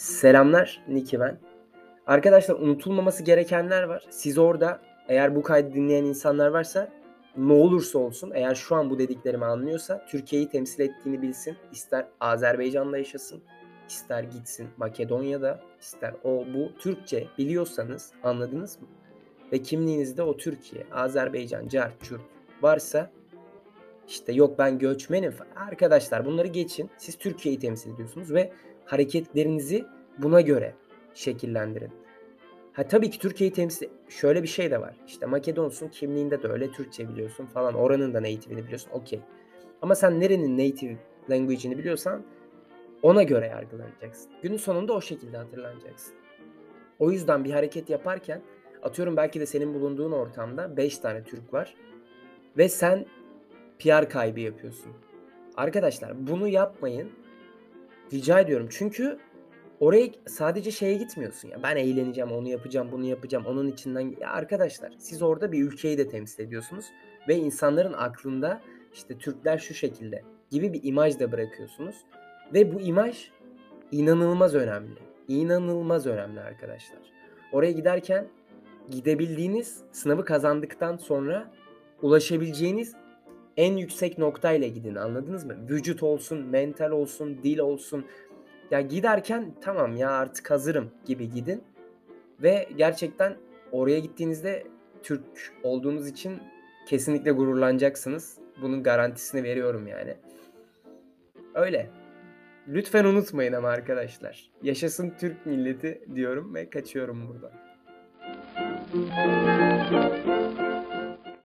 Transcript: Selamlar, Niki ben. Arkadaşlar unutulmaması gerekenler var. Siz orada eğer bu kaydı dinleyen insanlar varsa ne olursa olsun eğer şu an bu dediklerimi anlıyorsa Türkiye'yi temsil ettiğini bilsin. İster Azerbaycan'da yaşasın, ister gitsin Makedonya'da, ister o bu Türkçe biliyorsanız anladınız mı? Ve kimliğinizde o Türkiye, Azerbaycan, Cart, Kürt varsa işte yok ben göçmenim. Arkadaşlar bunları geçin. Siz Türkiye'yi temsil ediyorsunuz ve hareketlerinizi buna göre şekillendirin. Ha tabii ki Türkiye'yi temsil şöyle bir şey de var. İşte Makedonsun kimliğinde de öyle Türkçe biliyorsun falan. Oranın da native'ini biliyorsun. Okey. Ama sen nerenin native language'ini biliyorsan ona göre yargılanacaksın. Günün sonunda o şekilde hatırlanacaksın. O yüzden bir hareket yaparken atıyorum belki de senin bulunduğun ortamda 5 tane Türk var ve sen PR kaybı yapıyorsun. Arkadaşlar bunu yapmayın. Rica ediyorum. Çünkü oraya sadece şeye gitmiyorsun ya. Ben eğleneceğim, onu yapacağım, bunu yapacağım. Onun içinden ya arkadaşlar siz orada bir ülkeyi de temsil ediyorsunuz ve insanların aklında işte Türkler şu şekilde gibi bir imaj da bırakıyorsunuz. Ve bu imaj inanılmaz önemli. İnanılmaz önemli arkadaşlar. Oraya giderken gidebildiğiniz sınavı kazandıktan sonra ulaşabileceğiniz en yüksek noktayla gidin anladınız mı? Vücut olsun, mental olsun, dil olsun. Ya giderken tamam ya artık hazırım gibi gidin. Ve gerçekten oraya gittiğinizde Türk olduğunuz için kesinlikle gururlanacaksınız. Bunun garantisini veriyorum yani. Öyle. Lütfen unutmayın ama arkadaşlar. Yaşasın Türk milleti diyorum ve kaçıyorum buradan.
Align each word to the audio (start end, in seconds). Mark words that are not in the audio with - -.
Selamlar, 0.00 0.82
Niki 0.88 1.20
ben. 1.20 1.38
Arkadaşlar 2.06 2.54
unutulmaması 2.54 3.22
gerekenler 3.22 3.82
var. 3.82 4.04
Siz 4.10 4.38
orada 4.38 4.80
eğer 5.08 5.36
bu 5.36 5.42
kaydı 5.42 5.74
dinleyen 5.74 6.04
insanlar 6.04 6.48
varsa 6.48 6.88
ne 7.36 7.52
olursa 7.52 7.98
olsun 7.98 8.32
eğer 8.34 8.54
şu 8.54 8.76
an 8.76 8.90
bu 8.90 8.98
dediklerimi 8.98 9.44
anlıyorsa 9.44 10.06
Türkiye'yi 10.08 10.48
temsil 10.48 10.80
ettiğini 10.80 11.22
bilsin. 11.22 11.56
İster 11.72 12.06
Azerbaycan'da 12.20 12.98
yaşasın, 12.98 13.42
ister 13.88 14.22
gitsin 14.22 14.68
Makedonya'da, 14.76 15.60
ister 15.80 16.14
o 16.24 16.44
bu 16.54 16.78
Türkçe 16.78 17.26
biliyorsanız 17.38 18.12
anladınız 18.22 18.80
mı? 18.80 18.88
Ve 19.52 19.62
kimliğinizde 19.62 20.22
o 20.22 20.36
Türkiye, 20.36 20.86
Azerbaycan, 20.92 21.68
Cart, 21.68 22.02
Kürt 22.02 22.22
varsa 22.62 23.10
işte 24.08 24.32
yok 24.32 24.58
ben 24.58 24.78
göçmenim. 24.78 25.34
Arkadaşlar 25.56 26.26
bunları 26.26 26.48
geçin. 26.48 26.90
Siz 26.98 27.18
Türkiye'yi 27.18 27.58
temsil 27.58 27.94
ediyorsunuz 27.94 28.34
ve 28.34 28.52
hareketlerinizi 28.90 29.84
buna 30.18 30.40
göre 30.40 30.74
şekillendirin. 31.14 31.90
Ha 32.72 32.88
tabii 32.88 33.10
ki 33.10 33.18
Türkiye'yi 33.18 33.52
temsil 33.52 33.88
şöyle 34.08 34.42
bir 34.42 34.48
şey 34.48 34.70
de 34.70 34.80
var. 34.80 34.94
İşte 35.06 35.26
Makedonsun 35.26 35.88
kimliğinde 35.88 36.42
de 36.42 36.48
öyle 36.48 36.70
Türkçe 36.70 37.08
biliyorsun 37.08 37.46
falan. 37.46 37.74
Oranın 37.74 38.14
da 38.14 38.18
native'ini 38.18 38.64
biliyorsun. 38.64 38.90
Okey. 38.92 39.20
Ama 39.82 39.94
sen 39.94 40.20
nerenin 40.20 40.58
native 40.58 40.96
language'ini 41.30 41.78
biliyorsan 41.78 42.22
ona 43.02 43.22
göre 43.22 43.46
yargılanacaksın. 43.46 44.32
Günün 44.42 44.56
sonunda 44.56 44.92
o 44.92 45.00
şekilde 45.00 45.36
hatırlanacaksın. 45.36 46.14
O 46.98 47.10
yüzden 47.10 47.44
bir 47.44 47.50
hareket 47.50 47.90
yaparken 47.90 48.42
atıyorum 48.82 49.16
belki 49.16 49.40
de 49.40 49.46
senin 49.46 49.74
bulunduğun 49.74 50.12
ortamda 50.12 50.76
5 50.76 50.98
tane 50.98 51.24
Türk 51.24 51.54
var 51.54 51.74
ve 52.56 52.68
sen 52.68 53.06
PR 53.78 54.08
kaybı 54.08 54.40
yapıyorsun. 54.40 54.92
Arkadaşlar 55.56 56.26
bunu 56.26 56.48
yapmayın. 56.48 57.10
Rica 58.12 58.40
ediyorum. 58.40 58.66
Çünkü 58.70 59.18
oraya 59.80 60.08
sadece 60.26 60.70
şeye 60.70 60.94
gitmiyorsun 60.94 61.48
ya. 61.48 61.62
Ben 61.62 61.76
eğleneceğim, 61.76 62.32
onu 62.32 62.48
yapacağım, 62.48 62.88
bunu 62.92 63.04
yapacağım. 63.04 63.46
Onun 63.46 63.66
içinden 63.66 64.16
ya 64.20 64.30
arkadaşlar 64.30 64.92
siz 64.98 65.22
orada 65.22 65.52
bir 65.52 65.64
ülkeyi 65.64 65.98
de 65.98 66.08
temsil 66.08 66.44
ediyorsunuz 66.44 66.86
ve 67.28 67.36
insanların 67.36 67.92
aklında 67.92 68.60
işte 68.94 69.18
Türkler 69.18 69.58
şu 69.58 69.74
şekilde 69.74 70.22
gibi 70.50 70.72
bir 70.72 70.80
imaj 70.82 71.20
da 71.20 71.32
bırakıyorsunuz. 71.32 71.96
Ve 72.54 72.74
bu 72.74 72.80
imaj 72.80 73.30
inanılmaz 73.92 74.54
önemli. 74.54 74.98
İnanılmaz 75.28 76.06
önemli 76.06 76.40
arkadaşlar. 76.40 77.00
Oraya 77.52 77.72
giderken 77.72 78.26
gidebildiğiniz 78.90 79.82
sınavı 79.92 80.24
kazandıktan 80.24 80.96
sonra 80.96 81.50
ulaşabileceğiniz 82.02 82.94
en 83.56 83.76
yüksek 83.76 84.18
noktayla 84.18 84.68
gidin 84.68 84.94
anladınız 84.94 85.44
mı? 85.44 85.56
Vücut 85.70 86.02
olsun, 86.02 86.46
mental 86.46 86.90
olsun, 86.90 87.38
dil 87.42 87.58
olsun. 87.58 88.06
Ya 88.70 88.80
giderken 88.80 89.54
tamam 89.60 89.96
ya 89.96 90.10
artık 90.10 90.50
hazırım 90.50 90.90
gibi 91.06 91.30
gidin. 91.30 91.62
Ve 92.42 92.68
gerçekten 92.76 93.36
oraya 93.72 93.98
gittiğinizde 93.98 94.66
Türk 95.02 95.22
olduğunuz 95.62 96.08
için 96.08 96.38
kesinlikle 96.86 97.30
gururlanacaksınız. 97.30 98.38
Bunun 98.62 98.82
garantisini 98.82 99.42
veriyorum 99.42 99.86
yani. 99.86 100.16
Öyle. 101.54 101.90
Lütfen 102.68 103.04
unutmayın 103.04 103.52
ama 103.52 103.68
arkadaşlar. 103.68 104.50
Yaşasın 104.62 105.14
Türk 105.20 105.46
milleti 105.46 106.04
diyorum 106.14 106.54
ve 106.54 106.70
kaçıyorum 106.70 107.28
buradan. 107.28 107.52